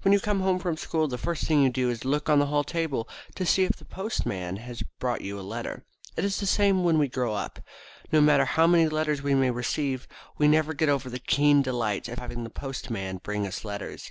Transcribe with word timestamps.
When 0.00 0.12
you 0.14 0.20
come 0.20 0.40
home 0.40 0.60
from 0.60 0.78
school 0.78 1.08
the 1.08 1.18
first 1.18 1.44
thing 1.44 1.62
you 1.62 1.68
do 1.68 1.90
is 1.90 2.00
to 2.00 2.08
look 2.08 2.30
on 2.30 2.38
the 2.38 2.46
hall 2.46 2.64
table 2.64 3.06
to 3.34 3.44
see 3.44 3.64
if 3.64 3.76
the 3.76 3.84
Postman 3.84 4.56
has 4.56 4.82
brought 4.98 5.20
you 5.20 5.38
a 5.38 5.42
letter. 5.42 5.84
It 6.16 6.24
is 6.24 6.40
the 6.40 6.46
same 6.46 6.84
when 6.84 6.96
we 6.98 7.06
grow 7.06 7.34
up. 7.34 7.58
No 8.10 8.22
matter 8.22 8.46
how 8.46 8.66
many 8.66 8.88
letters 8.88 9.20
we 9.20 9.34
may 9.34 9.50
receive 9.50 10.08
we 10.38 10.48
never 10.48 10.72
get 10.72 10.88
over 10.88 11.10
the 11.10 11.18
keen 11.18 11.60
delight 11.60 12.08
at 12.08 12.18
having 12.18 12.44
the 12.44 12.48
Postman 12.48 13.18
bring 13.18 13.46
us 13.46 13.62
letters. 13.62 14.10